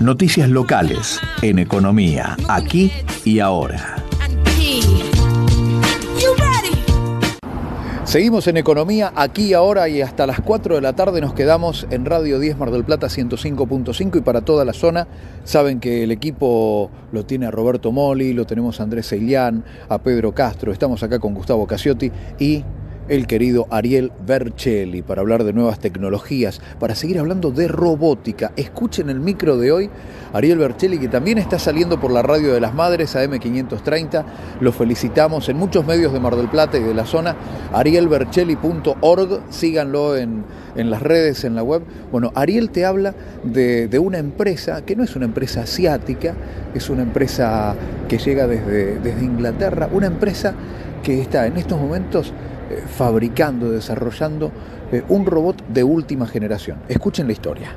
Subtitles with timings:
[0.00, 2.90] Noticias locales en economía, aquí
[3.26, 3.96] y ahora.
[8.04, 11.86] Seguimos en economía aquí y ahora y hasta las 4 de la tarde nos quedamos
[11.90, 15.06] en Radio 10 Mar del Plata 105.5 y para toda la zona
[15.44, 19.98] saben que el equipo lo tiene a Roberto Moli, lo tenemos a Andrés Seilián, a
[19.98, 22.64] Pedro Castro, estamos acá con Gustavo Casiotti y
[23.10, 28.52] el querido Ariel Bercelli para hablar de nuevas tecnologías, para seguir hablando de robótica.
[28.54, 29.90] Escuchen el micro de hoy,
[30.32, 34.24] Ariel Bercelli, que también está saliendo por la radio de las madres, AM530.
[34.60, 37.34] Lo felicitamos en muchos medios de Mar del Plata y de la zona.
[37.72, 40.44] arielbercelli.org, síganlo en,
[40.76, 41.82] las redes, en la web.
[42.12, 46.34] Bueno, Ariel te habla de, de, una empresa que no es una empresa asiática,
[46.74, 47.74] es una empresa
[48.10, 50.52] que llega desde, desde Inglaterra, una empresa
[51.00, 52.34] que está en estos momentos
[52.68, 54.50] eh, fabricando, desarrollando
[54.90, 56.78] eh, un robot de última generación.
[56.88, 57.72] Escuchen la historia.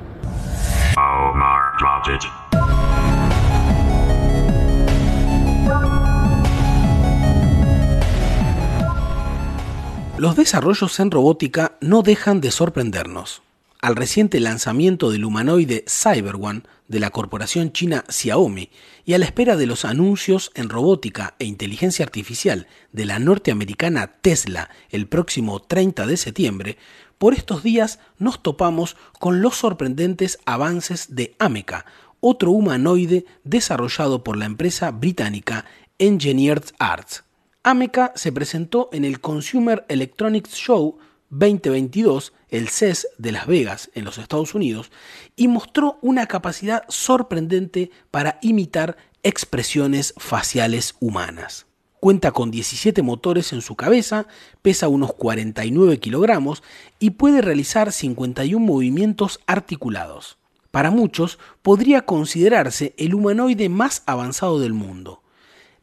[10.18, 13.44] Los desarrollos en robótica no dejan de sorprendernos
[13.84, 18.70] al reciente lanzamiento del humanoide CyberOne de la corporación china Xiaomi
[19.04, 24.08] y a la espera de los anuncios en robótica e inteligencia artificial de la norteamericana
[24.22, 26.78] Tesla el próximo 30 de septiembre,
[27.18, 31.86] por estos días nos topamos con los sorprendentes avances de Ameca,
[32.22, 35.66] otro humanoide desarrollado por la empresa británica
[36.00, 37.26] Engineered Arts.
[37.64, 41.00] Ameca se presentó en el Consumer Electronics Show
[41.34, 44.92] 2022, el CES de Las Vegas, en los Estados Unidos,
[45.36, 51.66] y mostró una capacidad sorprendente para imitar expresiones faciales humanas.
[52.00, 54.28] Cuenta con 17 motores en su cabeza,
[54.62, 56.62] pesa unos 49 kilogramos
[57.00, 60.38] y puede realizar 51 movimientos articulados.
[60.70, 65.24] Para muchos podría considerarse el humanoide más avanzado del mundo.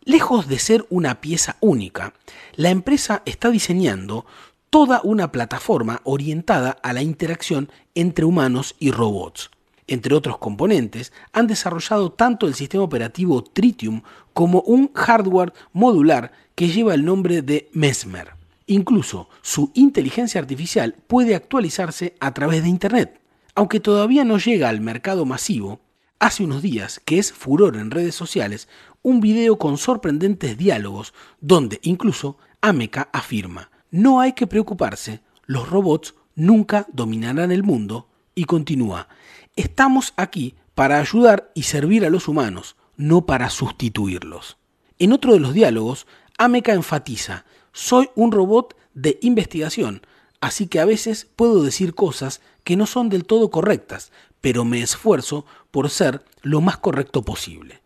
[0.04, 2.14] Lejos de ser una pieza única,
[2.54, 4.26] la empresa está diseñando
[4.70, 9.50] toda una plataforma orientada a la interacción entre humanos y robots.
[9.88, 16.68] Entre otros componentes, han desarrollado tanto el sistema operativo Tritium como un hardware modular que
[16.68, 18.34] lleva el nombre de Mesmer.
[18.66, 23.20] Incluso su inteligencia artificial puede actualizarse a través de Internet.
[23.56, 25.80] Aunque todavía no llega al mercado masivo,
[26.20, 28.68] hace unos días, que es furor en redes sociales,
[29.02, 36.14] un video con sorprendentes diálogos donde incluso Ameca afirma no hay que preocuparse, los robots
[36.34, 39.08] nunca dominarán el mundo y continúa,
[39.56, 44.56] estamos aquí para ayudar y servir a los humanos, no para sustituirlos.
[44.98, 46.06] En otro de los diálogos,
[46.38, 50.02] Ameca enfatiza, soy un robot de investigación,
[50.40, 54.80] así que a veces puedo decir cosas que no son del todo correctas, pero me
[54.80, 57.80] esfuerzo por ser lo más correcto posible.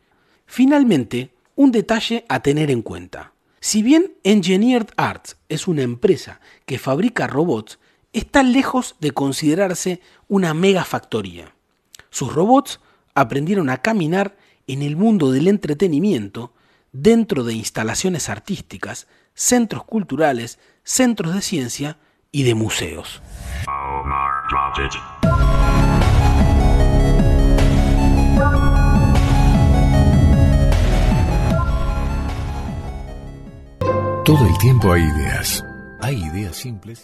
[0.47, 3.34] Finalmente, un detalle a tener en cuenta.
[3.65, 7.79] Si bien Engineered Arts es una empresa que fabrica robots,
[8.13, 11.55] está lejos de considerarse una mega factoría.
[12.11, 12.81] Sus robots
[13.15, 14.37] aprendieron a caminar
[14.67, 16.53] en el mundo del entretenimiento
[16.93, 21.97] dentro de instalaciones artísticas, centros culturales, centros de ciencia
[22.33, 23.23] y de museos.
[34.25, 35.63] Todo el tiempo hay ideas.
[36.01, 36.99] Hay ideas simples